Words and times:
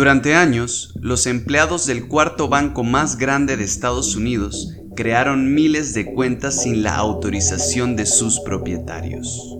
Durante 0.00 0.34
años, 0.34 0.94
los 0.98 1.26
empleados 1.26 1.84
del 1.84 2.08
cuarto 2.08 2.48
banco 2.48 2.84
más 2.84 3.18
grande 3.18 3.58
de 3.58 3.64
Estados 3.64 4.16
Unidos 4.16 4.72
crearon 4.96 5.52
miles 5.52 5.92
de 5.92 6.06
cuentas 6.06 6.62
sin 6.62 6.82
la 6.82 6.96
autorización 6.96 7.96
de 7.96 8.06
sus 8.06 8.40
propietarios. 8.40 9.58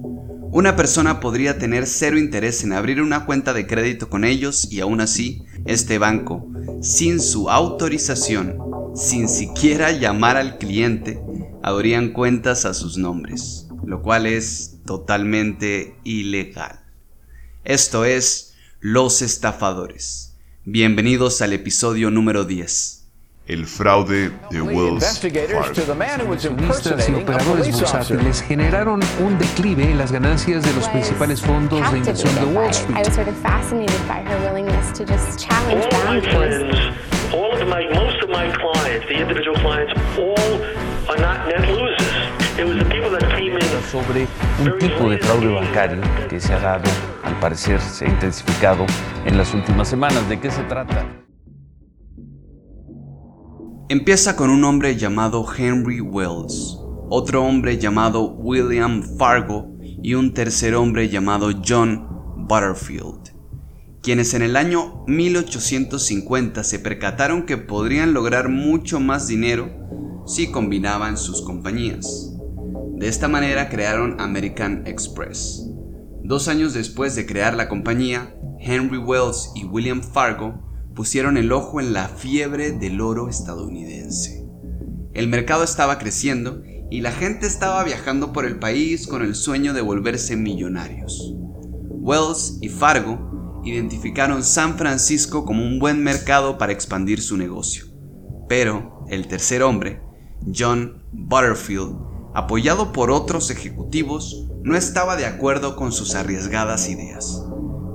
Una 0.51 0.77
persona 0.77 1.21
podría 1.21 1.59
tener 1.59 1.87
cero 1.87 2.19
interés 2.19 2.65
en 2.65 2.73
abrir 2.73 3.03
una 3.03 3.27
cuenta 3.27 3.53
de 3.53 3.67
crédito 3.67 4.09
con 4.09 4.25
ellos 4.25 4.67
y 4.73 4.81
aún 4.81 5.03
así, 5.03 5.43
este 5.67 5.99
banco, 5.99 6.51
sin 6.81 7.21
su 7.21 7.51
autorización, 7.51 8.57
sin 8.95 9.29
siquiera 9.29 9.93
llamar 9.93 10.39
al 10.39 10.57
cliente, 10.57 11.21
abrían 11.63 12.15
cuentas 12.15 12.65
a 12.65 12.73
sus 12.73 12.97
nombres, 12.97 13.69
lo 13.85 14.01
cual 14.01 14.25
es 14.25 14.79
totalmente 14.87 15.97
ilegal. 16.03 16.81
Esto 17.63 18.07
es 18.07 18.55
Los 18.81 19.21
Estafadores. 19.21 20.30
Bienvenidos 20.65 21.41
al 21.43 21.53
episodio 21.55 22.11
número 22.11 22.45
10 22.45 23.01
el 23.51 23.67
fraude 23.67 24.31
de 24.51 24.63
Wells 24.63 25.25
Listas 26.59 27.09
y 27.09 27.15
operadores 27.15 27.73
bursátiles 27.73 28.43
generaron 28.43 29.01
un 29.19 29.39
declive 29.39 29.91
en 29.91 29.99
las 29.99 30.13
ganancias 30.13 30.63
de 30.63 30.73
los 30.75 30.89
principales 30.89 31.41
fondos 31.41 31.91
de 31.91 31.99
inversión 31.99 32.33
de 32.37 32.45
Wall 32.45 32.71
Street. 32.71 32.97
All 37.33 37.53
of 37.53 37.69
my, 37.69 37.87
most 37.95 38.23
of 38.23 38.29
my 38.29 38.51
clients, 38.53 39.07
the 39.07 39.15
individual 39.15 39.57
clients, 39.61 39.93
all 40.19 40.61
are 41.09 41.21
not 41.21 41.47
net 41.47 41.69
losers. 41.69 42.41
It 42.59 42.65
was 42.67 42.77
the 42.77 42.85
people 42.87 43.11
that 43.11 43.23
came 43.37 43.57
in. 43.57 43.63
Sobre 43.91 44.27
un 44.61 44.79
tipo 44.79 45.09
de 45.09 45.19
fraude 45.19 45.49
bancario 45.49 46.03
que 46.29 46.41
se 46.41 46.53
ha 46.53 46.59
dado, 46.59 46.91
al 47.31 47.39
parecer 47.39 47.81
se 47.81 48.05
ha 48.05 48.09
intensificado 48.09 48.85
en 49.25 49.37
las 49.39 49.55
últimas 49.55 49.89
semanas. 49.89 50.29
¿De 50.29 50.41
qué 50.41 50.51
se 50.51 50.63
trata? 50.65 51.07
Empieza 53.89 54.37
con 54.37 54.51
un 54.51 54.65
hombre 54.65 54.97
llamado 54.97 55.47
Henry 55.57 56.01
Wells, 56.01 56.79
otro 57.09 57.45
hombre 57.45 57.79
llamado 57.79 58.33
William 58.33 59.03
Fargo 59.17 59.77
y 59.81 60.15
un 60.15 60.35
tercer 60.35 60.75
hombre 60.75 61.09
llamado 61.09 61.51
John 61.67 62.07
Butterfield, 62.49 63.33
quienes 64.03 64.35
en 64.35 64.43
el 64.43 64.57
año 64.57 65.05
1850 65.07 66.65
se 66.65 66.79
percataron 66.79 67.47
que 67.47 67.59
podrían 67.59 68.13
lograr 68.13 68.49
mucho 68.49 68.99
más 68.99 69.29
dinero 69.29 69.71
si 70.27 70.51
combinaban 70.51 71.17
sus 71.17 71.43
compañías. 71.43 72.33
De 72.97 73.09
esta 73.09 73.29
manera 73.29 73.69
crearon 73.69 74.21
American 74.21 74.87
Express. 74.87 75.70
Dos 76.31 76.47
años 76.47 76.75
después 76.75 77.17
de 77.17 77.27
crear 77.27 77.55
la 77.55 77.69
compañía, 77.69 78.37
Henry 78.61 78.99
Wells 78.99 79.51
y 79.57 79.65
William 79.65 80.01
Fargo 80.01 80.63
pusieron 80.95 81.37
el 81.37 81.51
ojo 81.51 81.81
en 81.81 81.93
la 81.93 82.07
fiebre 82.07 82.71
del 82.71 83.01
oro 83.01 83.29
estadounidense. 83.29 84.47
El 85.13 85.27
mercado 85.27 85.65
estaba 85.65 85.99
creciendo 85.99 86.63
y 86.89 87.01
la 87.01 87.11
gente 87.11 87.49
estaba 87.49 87.83
viajando 87.83 88.33
por 88.33 88.45
el 88.45 88.61
país 88.61 89.09
con 89.09 89.23
el 89.25 89.35
sueño 89.35 89.73
de 89.73 89.81
volverse 89.81 90.37
millonarios. 90.37 91.35
Wells 91.89 92.59
y 92.61 92.69
Fargo 92.69 93.63
identificaron 93.65 94.45
San 94.45 94.79
Francisco 94.79 95.45
como 95.45 95.65
un 95.65 95.81
buen 95.81 96.01
mercado 96.01 96.59
para 96.59 96.73
expandir 96.73 97.21
su 97.21 97.37
negocio. 97.37 97.87
Pero 98.49 99.05
el 99.09 99.27
tercer 99.27 99.65
hombre, 99.65 100.01
John 100.57 101.03
Butterfield, 101.11 101.97
apoyado 102.37 102.93
por 102.93 103.11
otros 103.11 103.51
ejecutivos, 103.51 104.47
no 104.63 104.77
estaba 104.77 105.17
de 105.17 105.27
acuerdo 105.27 105.77
con 105.77 105.93
sus 105.93 106.15
arriesgadas 106.15 106.89
ideas. 106.89 107.45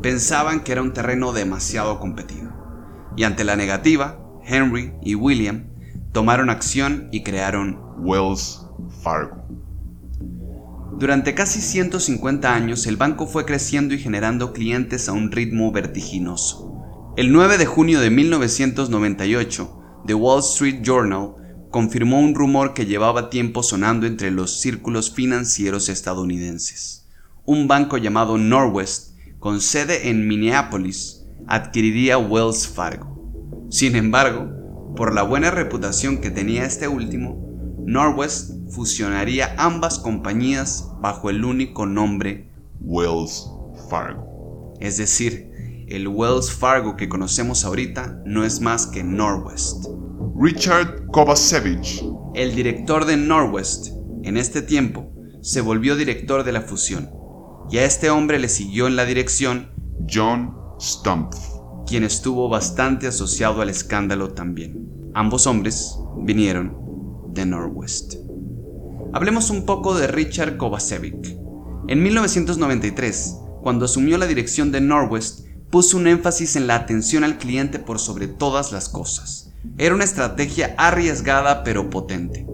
Pensaban 0.01 0.63
que 0.63 0.71
era 0.71 0.81
un 0.81 0.93
terreno 0.93 1.33
demasiado 1.33 1.99
competido 1.99 2.45
y 3.15 3.23
ante 3.23 3.43
la 3.43 3.55
negativa, 3.55 4.19
Henry 4.43 4.93
y 5.01 5.15
William 5.15 5.67
tomaron 6.11 6.49
acción 6.49 7.07
y 7.11 7.23
crearon 7.23 7.79
Wells 7.99 8.65
Fargo. 9.01 9.45
Durante 10.97 11.33
casi 11.33 11.61
150 11.61 12.53
años 12.53 12.87
el 12.87 12.97
banco 12.97 13.27
fue 13.27 13.45
creciendo 13.45 13.93
y 13.93 13.99
generando 13.99 14.53
clientes 14.53 15.09
a 15.09 15.13
un 15.13 15.31
ritmo 15.31 15.71
vertiginoso. 15.71 17.13
El 17.17 17.31
9 17.31 17.57
de 17.57 17.65
junio 17.65 17.99
de 17.99 18.09
1998, 18.09 20.03
The 20.05 20.13
Wall 20.13 20.39
Street 20.39 20.81
Journal 20.81 21.35
confirmó 21.75 22.21
un 22.21 22.35
rumor 22.35 22.73
que 22.73 22.85
llevaba 22.85 23.29
tiempo 23.29 23.61
sonando 23.61 24.07
entre 24.07 24.31
los 24.31 24.61
círculos 24.61 25.11
financieros 25.11 25.89
estadounidenses. 25.89 27.05
Un 27.43 27.67
banco 27.67 27.97
llamado 27.97 28.37
Norwest, 28.37 29.17
con 29.39 29.59
sede 29.59 30.09
en 30.09 30.25
Minneapolis, 30.25 31.25
adquiriría 31.47 32.17
Wells 32.17 32.65
Fargo. 32.65 33.67
Sin 33.69 33.97
embargo, 33.97 34.93
por 34.95 35.13
la 35.13 35.23
buena 35.23 35.51
reputación 35.51 36.21
que 36.21 36.31
tenía 36.31 36.63
este 36.63 36.87
último, 36.87 37.45
Norwest 37.85 38.51
fusionaría 38.69 39.53
ambas 39.57 39.99
compañías 39.99 40.89
bajo 41.01 41.29
el 41.29 41.43
único 41.43 41.85
nombre 41.85 42.47
Wells 42.79 43.51
Fargo. 43.89 44.73
Es 44.79 44.95
decir, 44.95 45.51
el 45.89 46.07
Wells 46.07 46.53
Fargo 46.53 46.95
que 46.95 47.09
conocemos 47.09 47.65
ahorita 47.65 48.21
no 48.25 48.45
es 48.45 48.61
más 48.61 48.87
que 48.87 49.03
Norwest. 49.03 49.87
Richard 50.37 51.07
Kovacevic, 51.07 52.03
el 52.33 52.55
director 52.55 53.05
de 53.05 53.15
Norwest, 53.15 53.93
en 54.23 54.35
este 54.35 54.61
tiempo, 54.61 55.13
se 55.41 55.61
volvió 55.61 55.95
director 55.95 56.43
de 56.43 56.51
la 56.51 56.59
fusión, 56.59 57.09
y 57.71 57.77
a 57.77 57.85
este 57.85 58.09
hombre 58.09 58.37
le 58.37 58.49
siguió 58.49 58.87
en 58.87 58.97
la 58.97 59.05
dirección 59.05 59.71
John 60.13 60.53
Stumpf, 60.77 61.37
quien 61.87 62.03
estuvo 62.03 62.49
bastante 62.49 63.07
asociado 63.07 63.61
al 63.61 63.69
escándalo 63.69 64.33
también. 64.33 65.11
Ambos 65.13 65.47
hombres 65.47 65.97
vinieron 66.17 66.75
de 67.29 67.45
Norwest. 67.45 68.15
Hablemos 69.13 69.49
un 69.49 69.65
poco 69.65 69.95
de 69.95 70.07
Richard 70.07 70.57
Kovacevic. 70.57 71.37
En 71.87 72.03
1993, 72.03 73.37
cuando 73.61 73.85
asumió 73.85 74.17
la 74.17 74.27
dirección 74.27 74.73
de 74.73 74.81
Norwest, 74.81 75.47
puso 75.69 75.95
un 75.95 76.07
énfasis 76.07 76.57
en 76.57 76.67
la 76.67 76.75
atención 76.75 77.23
al 77.23 77.37
cliente 77.37 77.79
por 77.79 77.99
sobre 77.99 78.27
todas 78.27 78.73
las 78.73 78.89
cosas. 78.89 79.54
Era 79.77 79.95
una 79.95 80.03
estrategia 80.03 80.75
arriesgada 80.77 81.63
pero 81.63 81.89
potente. 81.89 82.45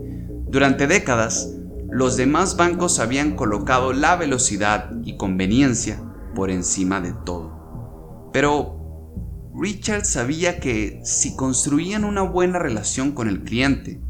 Durante 0.48 0.88
décadas, 0.88 1.54
los 1.90 2.18
demás 2.18 2.58
bancos 2.58 3.00
habían 3.00 3.36
colocado 3.36 3.94
la 3.94 4.16
velocidad 4.16 4.92
y 5.04 5.18
conveniencia 5.18 6.02
por 6.36 6.50
encima 6.50 7.02
de 7.02 7.14
todo. 7.26 8.30
Pero 8.34 9.52
Richard 9.54 10.06
sabía 10.06 10.60
que 10.60 11.02
si 11.04 11.36
construían 11.36 12.06
una 12.06 12.22
buena 12.22 12.60
relación 12.60 13.12
con 13.12 13.28
el 13.28 13.44
cliente, 13.44 14.02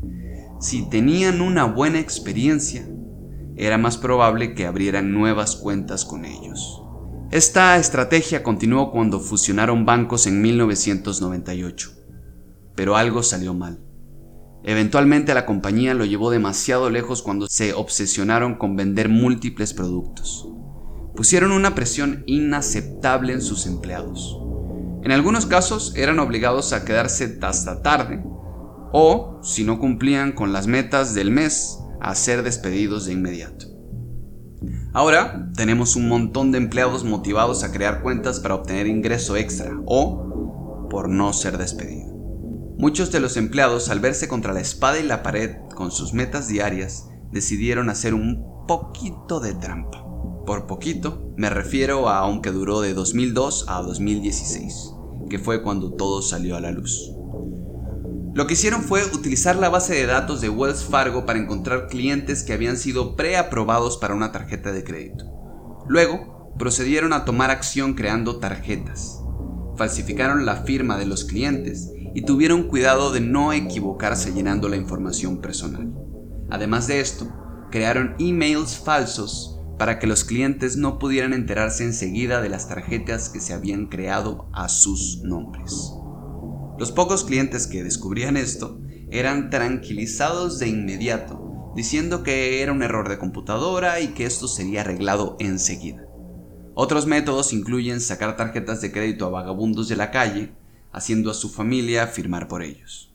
si 0.60 0.88
tenían 0.90 1.42
una 1.42 1.66
buena 1.66 2.00
experiencia, 2.00 2.88
era 3.56 3.78
más 3.78 3.98
probable 3.98 4.54
que 4.54 4.68
abrieran 4.68 5.12
nuevas 5.12 5.56
cuentas 5.56 6.06
con 6.06 6.26
ellos. 6.26 6.84
Esta 7.32 7.78
estrategia 7.78 8.44
continuó 8.44 8.92
cuando 8.92 9.20
fusionaron 9.20 9.86
bancos 9.86 10.28
en 10.28 10.42
1998, 10.42 11.92
pero 12.76 12.96
algo 12.96 13.24
salió 13.24 13.54
mal. 13.54 13.80
Eventualmente 14.64 15.34
la 15.34 15.46
compañía 15.46 15.94
lo 15.94 16.06
llevó 16.06 16.30
demasiado 16.30 16.90
lejos 16.90 17.22
cuando 17.22 17.48
se 17.48 17.74
obsesionaron 17.74 18.56
con 18.56 18.76
vender 18.76 19.10
múltiples 19.10 19.74
productos 19.74 20.48
pusieron 21.16 21.52
una 21.52 21.76
presión 21.76 22.24
inaceptable 22.26 23.34
en 23.34 23.42
sus 23.42 23.66
empleados. 23.66 24.40
En 25.04 25.12
algunos 25.12 25.46
casos 25.46 25.94
eran 25.96 26.20
obligados 26.20 26.74
a 26.74 26.86
quedarse 26.86 27.38
hasta 27.42 27.82
tarde 27.82 28.24
o, 28.94 29.40
si 29.44 29.64
no 29.64 29.80
cumplían 29.80 30.32
con 30.32 30.54
las 30.54 30.68
metas 30.68 31.14
del 31.14 31.32
mes, 31.32 31.80
a 32.00 32.16
ser 32.16 32.44
despedidos 32.44 33.06
de 33.06 33.14
inmediato. 33.14 33.68
Ahora 34.94 35.52
tenemos 35.56 35.96
un 35.96 36.08
montón 36.10 36.52
de 36.52 36.58
empleados 36.58 37.04
motivados 37.04 37.64
a 37.64 37.72
crear 37.72 38.02
cuentas 38.02 38.40
para 38.40 38.56
obtener 38.56 38.88
ingreso 38.88 39.36
extra 39.38 39.72
o 39.86 40.88
por 40.90 41.10
no 41.10 41.32
ser 41.34 41.58
despedido. 41.58 42.11
Muchos 42.82 43.12
de 43.12 43.20
los 43.20 43.38
empleados 43.38 43.90
al 43.90 44.00
verse 44.00 44.28
contra 44.28 44.54
la 44.54 44.60
espada 44.60 45.00
y 45.00 45.04
la 45.04 45.22
pared 45.22 45.52
con 45.76 45.92
sus 45.92 46.14
metas 46.14 46.48
diarias 46.48 47.12
decidieron 47.32 47.92
hacer 47.92 48.16
un 48.16 48.66
poquito 48.68 49.40
de 49.40 49.54
trampa. 49.54 50.04
Por 50.48 50.66
poquito, 50.66 51.32
me 51.38 51.52
refiero 51.52 52.10
a 52.10 52.18
aunque 52.18 52.50
duró 52.50 52.82
de 52.82 52.96
2002 52.96 53.66
a 53.68 53.84
2016, 53.84 54.96
que 55.30 55.38
fue 55.38 55.62
cuando 55.62 55.94
todo 55.94 56.24
salió 56.24 56.56
a 56.56 56.60
la 56.60 56.72
luz. 56.72 57.14
Lo 58.34 58.48
que 58.48 58.56
hicieron 58.56 58.82
fue 58.82 59.06
utilizar 59.06 59.58
la 59.58 59.70
base 59.70 59.94
de 59.94 60.08
datos 60.08 60.42
de 60.42 60.50
Wells 60.50 60.84
Fargo 60.84 61.24
para 61.28 61.38
encontrar 61.38 61.86
clientes 61.88 62.42
que 62.42 62.54
habían 62.54 62.78
sido 62.78 63.16
preaprobados 63.16 63.98
para 63.98 64.16
una 64.16 64.32
tarjeta 64.32 64.72
de 64.72 64.84
crédito. 64.84 65.26
Luego, 65.88 66.52
procedieron 66.58 67.14
a 67.14 67.26
tomar 67.26 67.52
acción 67.52 67.94
creando 67.94 68.38
tarjetas. 68.38 69.22
Falsificaron 69.76 70.48
la 70.48 70.64
firma 70.64 70.98
de 70.98 71.06
los 71.06 71.26
clientes 71.26 71.92
y 72.14 72.24
tuvieron 72.24 72.64
cuidado 72.64 73.12
de 73.12 73.22
no 73.22 73.54
equivocarse 73.54 74.34
llenando 74.34 74.70
la 74.70 74.78
información 74.78 75.40
personal. 75.40 75.94
Además 76.50 76.88
de 76.88 77.00
esto, 77.00 77.32
crearon 77.72 78.16
emails 78.20 78.78
falsos 78.78 79.60
para 79.78 79.98
que 79.98 80.06
los 80.06 80.24
clientes 80.24 80.78
no 80.78 81.00
pudieran 81.00 81.34
enterarse 81.34 81.84
enseguida 81.84 82.42
de 82.42 82.50
las 82.50 82.68
tarjetas 82.68 83.30
que 83.30 83.40
se 83.40 83.54
habían 83.54 83.88
creado 83.88 84.48
a 84.54 84.70
sus 84.70 85.22
nombres. 85.24 85.94
Los 86.78 86.92
pocos 86.92 87.24
clientes 87.24 87.68
que 87.68 87.84
descubrían 87.84 88.38
esto 88.38 88.80
eran 89.10 89.50
tranquilizados 89.50 90.60
de 90.60 90.68
inmediato, 90.68 91.74
diciendo 91.76 92.24
que 92.24 92.62
era 92.62 92.72
un 92.72 92.84
error 92.84 93.10
de 93.10 93.18
computadora 93.18 94.00
y 94.00 94.10
que 94.10 94.26
esto 94.26 94.48
sería 94.48 94.82
arreglado 94.82 95.36
enseguida. 95.40 96.06
Otros 96.74 97.08
métodos 97.08 97.52
incluyen 97.54 98.02
sacar 98.02 98.38
tarjetas 98.38 98.82
de 98.82 98.92
crédito 98.92 99.26
a 99.26 99.30
vagabundos 99.30 99.90
de 99.90 99.96
la 99.96 100.12
calle, 100.12 100.54
haciendo 100.92 101.32
a 101.32 101.34
su 101.34 101.50
familia 101.50 102.08
firmar 102.08 102.48
por 102.48 102.64
ellos. 102.64 103.14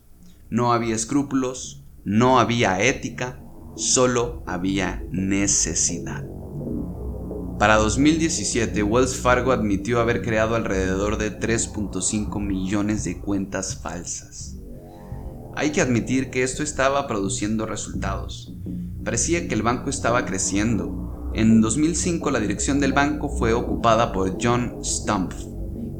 No 0.49 0.73
había 0.73 0.95
escrúpulos, 0.95 1.83
no 2.03 2.39
había 2.39 2.81
ética, 2.81 3.39
solo 3.75 4.43
había 4.47 5.03
necesidad. 5.11 6.25
Para 7.59 7.77
2017, 7.77 8.83
Wells 8.83 9.15
Fargo 9.15 9.51
admitió 9.51 9.99
haber 9.99 10.21
creado 10.21 10.55
alrededor 10.55 11.17
de 11.17 11.39
3.5 11.39 12.39
millones 12.39 13.03
de 13.03 13.19
cuentas 13.19 13.79
falsas. 13.81 14.57
Hay 15.55 15.71
que 15.71 15.81
admitir 15.81 16.29
que 16.29 16.43
esto 16.43 16.61
estaba 16.61 17.07
produciendo 17.07 17.65
resultados. 17.65 18.53
Parecía 19.03 19.47
que 19.47 19.55
el 19.55 19.63
banco 19.63 19.89
estaba 19.89 20.23
creciendo. 20.25 21.31
En 21.33 21.59
2005 21.61 22.29
la 22.29 22.39
dirección 22.39 22.79
del 22.79 22.93
banco 22.93 23.27
fue 23.27 23.53
ocupada 23.53 24.11
por 24.11 24.37
John 24.39 24.77
Stumpf, 24.83 25.35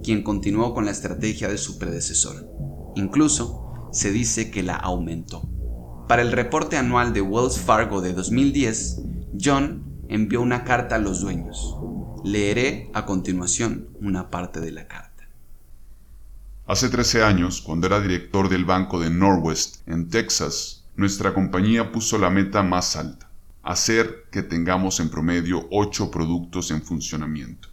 quien 0.08 0.24
continuó 0.24 0.74
con 0.74 0.86
la 0.86 0.92
estrategia 0.92 1.50
de 1.50 1.58
su 1.58 1.78
predecesor. 1.78 2.50
Incluso 2.96 3.90
se 3.92 4.10
dice 4.14 4.50
que 4.50 4.64
la 4.64 4.78
aumentó. 4.78 5.50
Para 6.08 6.22
el 6.22 6.32
reporte 6.32 6.78
anual 6.78 7.12
de 7.12 7.20
Wells 7.20 7.60
Fargo 7.60 8.00
de 8.00 8.14
2010, 8.14 9.02
John 9.38 9.84
envió 10.08 10.42
una 10.42 10.64
carta 10.64 10.96
a 10.96 11.00
los 11.00 11.20
dueños. 11.20 11.76
Leeré 12.24 12.90
a 12.94 13.06
continuación 13.06 13.90
una 14.00 14.32
parte 14.32 14.62
de 14.62 14.72
la 14.72 14.88
carta. 14.88 15.28
Hace 16.68 16.88
13 16.88 17.24
años, 17.24 17.62
cuando 17.62 17.88
era 17.88 18.00
director 18.00 18.48
del 18.48 18.64
banco 18.64 19.02
de 19.02 19.10
Norwest 19.10 19.86
en 19.90 20.08
Texas, 20.08 20.86
nuestra 20.96 21.34
compañía 21.34 21.92
puso 21.92 22.18
la 22.18 22.30
meta 22.30 22.64
más 22.64 22.96
alta, 22.96 23.30
hacer 23.62 24.24
que 24.32 24.42
tengamos 24.42 25.02
en 25.02 25.10
promedio 25.10 25.68
8 25.70 26.10
productos 26.10 26.72
en 26.72 26.82
funcionamiento. 26.82 27.68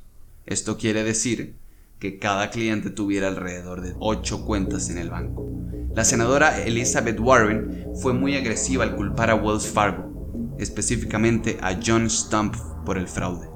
Esto 0.46 0.76
quiere 0.76 1.04
decir 1.04 1.62
que 2.04 2.18
cada 2.18 2.50
cliente 2.50 2.90
tuviera 2.90 3.28
alrededor 3.28 3.80
de 3.80 3.94
8 3.98 4.44
cuentas 4.44 4.90
en 4.90 4.98
el 4.98 5.08
banco. 5.08 5.50
La 5.94 6.04
senadora 6.04 6.62
Elizabeth 6.62 7.18
Warren 7.18 7.86
fue 8.02 8.12
muy 8.12 8.36
agresiva 8.36 8.84
al 8.84 8.94
culpar 8.94 9.30
a 9.30 9.36
Wells 9.36 9.66
Fargo, 9.66 10.54
específicamente 10.58 11.56
a 11.62 11.80
John 11.82 12.10
Stump 12.10 12.56
por 12.84 12.98
el 12.98 13.08
fraude. 13.08 13.48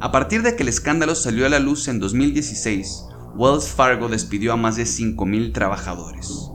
A 0.00 0.12
partir 0.12 0.42
de 0.42 0.54
que 0.54 0.62
el 0.62 0.68
escándalo 0.68 1.16
salió 1.16 1.46
a 1.46 1.48
la 1.48 1.58
luz 1.58 1.88
en 1.88 1.98
2016, 1.98 3.06
Wells 3.34 3.66
Fargo 3.70 4.06
despidió 4.08 4.52
a 4.52 4.56
más 4.56 4.76
de 4.76 4.84
5.000 4.84 5.52
trabajadores. 5.52 6.52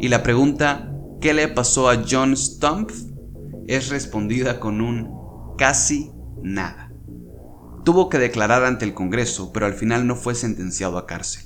Y 0.00 0.08
la 0.08 0.22
pregunta, 0.22 0.90
¿qué 1.20 1.34
le 1.34 1.48
pasó 1.48 1.90
a 1.90 2.02
John 2.10 2.34
Stumpf? 2.34 2.94
es 3.66 3.90
respondida 3.90 4.58
con 4.58 4.80
un 4.80 5.54
casi 5.58 6.10
nada. 6.42 6.83
Tuvo 7.84 8.08
que 8.08 8.18
declarar 8.18 8.64
ante 8.64 8.84
el 8.84 8.94
Congreso, 8.94 9.52
pero 9.52 9.66
al 9.66 9.74
final 9.74 10.06
no 10.06 10.16
fue 10.16 10.34
sentenciado 10.34 10.98
a 10.98 11.06
cárcel. 11.06 11.44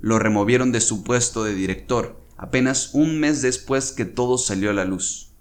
Lo 0.00 0.18
removieron 0.18 0.72
de 0.72 0.80
su 0.80 1.04
puesto 1.04 1.44
de 1.44 1.54
director 1.54 2.20
apenas 2.40 2.94
un 2.94 3.20
mes 3.20 3.42
después 3.42 3.92
que 3.92 4.06
todo 4.06 4.38
salió 4.38 4.70
a 4.70 4.72
la 4.72 4.86
luz. 4.86 5.32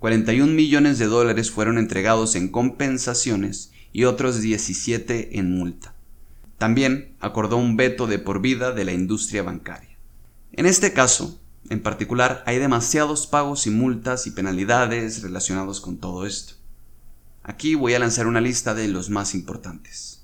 41 0.00 0.52
millones 0.52 0.98
de 0.98 1.06
dólares 1.06 1.50
fueron 1.50 1.78
entregados 1.78 2.34
en 2.34 2.48
compensaciones 2.48 3.72
y 3.90 4.04
otros 4.04 4.42
17 4.42 5.38
en 5.38 5.56
multa. 5.56 5.94
También 6.58 7.16
acordó 7.20 7.56
un 7.56 7.78
veto 7.78 8.06
de 8.06 8.18
por 8.18 8.42
vida 8.42 8.72
de 8.72 8.84
la 8.84 8.92
industria 8.92 9.42
bancaria. 9.42 9.96
En 10.52 10.66
este 10.66 10.92
caso, 10.92 11.40
en 11.70 11.82
particular, 11.82 12.42
hay 12.44 12.58
demasiados 12.58 13.26
pagos 13.26 13.66
y 13.66 13.70
multas 13.70 14.26
y 14.26 14.32
penalidades 14.32 15.22
relacionados 15.22 15.80
con 15.80 15.96
todo 15.96 16.26
esto. 16.26 16.61
Aquí 17.44 17.74
voy 17.74 17.94
a 17.94 17.98
lanzar 17.98 18.28
una 18.28 18.40
lista 18.40 18.72
de 18.72 18.86
los 18.86 19.10
más 19.10 19.34
importantes. 19.34 20.22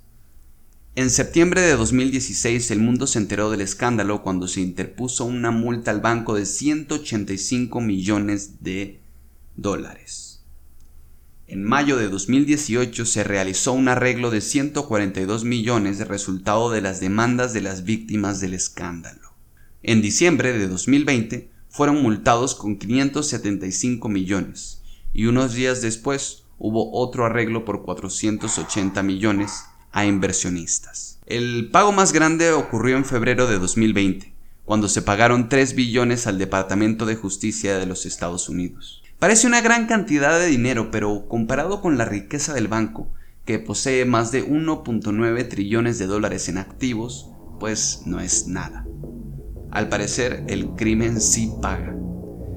En 0.95 1.11
septiembre 1.11 1.61
de 1.61 1.77
2016 1.77 2.71
el 2.71 2.79
mundo 2.79 3.07
se 3.09 3.19
enteró 3.19 3.51
del 3.51 3.61
escándalo 3.61 4.23
cuando 4.23 4.47
se 4.47 4.61
interpuso 4.61 5.25
una 5.25 5.51
multa 5.51 5.91
al 5.91 6.01
banco 6.01 6.35
de 6.35 6.47
185 6.47 7.81
millones 7.81 8.63
de 8.63 9.01
dólares. 9.57 10.43
En 11.49 11.65
mayo 11.65 11.97
de 11.97 12.09
2018 12.09 13.05
se 13.05 13.25
realizó 13.25 13.73
un 13.73 13.89
arreglo 13.89 14.31
de 14.31 14.41
142 14.41 15.45
millones 15.45 15.99
de 15.99 16.05
resultado 16.05 16.71
de 16.71 16.83
las 16.83 17.01
demandas 17.01 17.53
de 17.53 17.63
las 17.63 17.85
víctimas 17.85 18.41
del 18.41 18.55
escándalo. 18.55 19.35
En 19.83 20.03
diciembre 20.03 20.57
de 20.57 20.69
2020 20.69 21.51
fueron 21.69 22.01
multados 22.03 22.55
con 22.55 22.77
575 22.77 24.09
millones 24.09 24.83
y 25.13 25.27
unos 25.27 25.55
días 25.55 25.81
después 25.81 26.45
hubo 26.59 26.93
otro 26.93 27.25
arreglo 27.25 27.65
por 27.65 27.83
480 27.83 29.03
millones 29.03 29.65
a 29.93 30.05
inversionistas. 30.05 31.19
El 31.27 31.71
pago 31.71 31.93
más 31.93 32.13
grande 32.13 32.53
ocurrió 32.53 32.97
en 32.97 33.05
febrero 33.05 33.47
de 33.47 33.59
2020, 33.59 34.35
cuando 34.65 34.89
se 34.89 35.03
pagaron 35.03 35.49
3 35.49 35.75
billones 35.75 36.27
al 36.27 36.39
Departamento 36.39 37.07
de 37.07 37.17
Justicia 37.17 37.79
de 37.79 37.87
los 37.87 38.07
Estados 38.07 38.49
Unidos. 38.49 39.03
Parece 39.19 39.47
una 39.47 39.61
gran 39.61 39.87
cantidad 39.87 40.39
de 40.39 40.47
dinero, 40.47 40.91
pero 40.91 41.27
comparado 41.29 41.81
con 41.81 41.99
la 41.99 42.05
riqueza 42.05 42.55
del 42.55 42.69
banco, 42.69 43.09
que 43.45 43.59
posee 43.59 44.05
más 44.05 44.31
de 44.31 44.47
1.9 44.47 45.49
trillones 45.49 45.99
de 45.99 46.07
dólares 46.07 46.49
en 46.49 46.59
activos, 46.59 47.31
pues 47.59 48.03
no 48.07 48.21
es 48.21 48.47
nada. 48.47 48.87
Al 49.71 49.89
parecer, 49.89 50.45
el 50.49 50.71
crimen 50.77 51.21
sí 51.21 51.51
paga. 51.61 51.97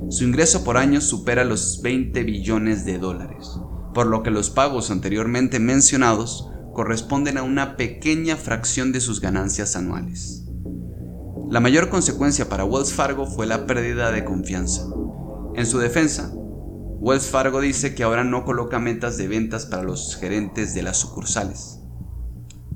Su 0.09 0.25
ingreso 0.25 0.63
por 0.63 0.77
año 0.77 1.01
supera 1.01 1.45
los 1.45 1.81
20 1.81 2.23
billones 2.23 2.85
de 2.85 2.97
dólares, 2.97 3.57
por 3.93 4.07
lo 4.07 4.23
que 4.23 4.31
los 4.31 4.49
pagos 4.49 4.91
anteriormente 4.91 5.59
mencionados 5.59 6.49
corresponden 6.73 7.37
a 7.37 7.43
una 7.43 7.75
pequeña 7.77 8.35
fracción 8.35 8.91
de 8.91 9.01
sus 9.01 9.21
ganancias 9.21 9.75
anuales. 9.75 10.45
La 11.49 11.59
mayor 11.59 11.89
consecuencia 11.89 12.47
para 12.47 12.63
Wells 12.63 12.93
Fargo 12.93 13.27
fue 13.27 13.45
la 13.45 13.65
pérdida 13.65 14.11
de 14.11 14.23
confianza. 14.23 14.87
En 15.55 15.65
su 15.65 15.79
defensa, 15.79 16.31
Wells 16.33 17.27
Fargo 17.27 17.59
dice 17.59 17.93
que 17.93 18.03
ahora 18.03 18.23
no 18.23 18.45
coloca 18.45 18.79
metas 18.79 19.17
de 19.17 19.27
ventas 19.27 19.65
para 19.65 19.83
los 19.83 20.15
gerentes 20.15 20.73
de 20.73 20.83
las 20.83 20.97
sucursales. 20.97 21.79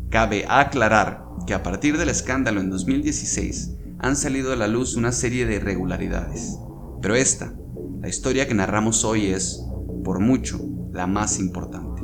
Cabe 0.10 0.46
aclarar 0.50 1.24
que 1.48 1.54
a 1.54 1.64
partir 1.64 1.98
del 1.98 2.10
escándalo 2.10 2.60
en 2.60 2.70
2016 2.70 3.76
han 4.00 4.16
salido 4.16 4.52
a 4.52 4.56
la 4.56 4.68
luz 4.68 4.96
una 4.96 5.12
serie 5.12 5.46
de 5.46 5.56
irregularidades, 5.56 6.58
pero 7.02 7.16
esta, 7.16 7.54
la 8.02 8.10
historia 8.10 8.48
que 8.48 8.56
narramos 8.56 9.06
hoy 9.06 9.28
es, 9.28 9.64
por 10.04 10.20
mucho, 10.20 10.60
la 10.96 11.06
más 11.06 11.40
importante. 11.40 12.02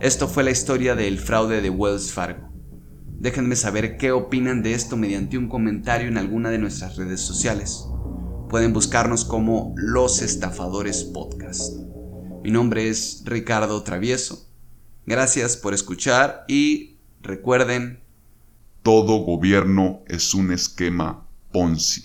Esto 0.00 0.26
fue 0.26 0.42
la 0.42 0.50
historia 0.50 0.96
del 0.96 1.20
fraude 1.20 1.60
de 1.60 1.70
Wells 1.70 2.12
Fargo. 2.12 2.48
Déjenme 3.18 3.54
saber 3.54 3.96
qué 3.96 4.10
opinan 4.10 4.64
de 4.64 4.74
esto 4.74 4.96
mediante 4.96 5.38
un 5.38 5.48
comentario 5.48 6.08
en 6.08 6.18
alguna 6.18 6.50
de 6.50 6.58
nuestras 6.58 6.96
redes 6.96 7.20
sociales 7.20 7.86
Pueden 8.48 8.72
buscarnos 8.72 9.24
como 9.24 9.74
Los 9.76 10.22
Estafadores 10.22 11.02
Podcast. 11.02 11.78
Mi 12.44 12.52
nombre 12.52 12.88
es 12.88 13.22
Ricardo 13.24 13.82
Travieso. 13.82 14.48
Gracias 15.04 15.56
por 15.56 15.74
escuchar 15.74 16.44
y 16.46 16.98
recuerden... 17.22 18.00
Todo 18.84 19.18
gobierno 19.18 20.04
es 20.06 20.32
un 20.32 20.52
esquema 20.52 21.26
Ponzi. 21.52 22.04